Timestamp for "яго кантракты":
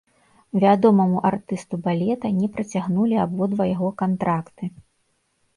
3.75-4.63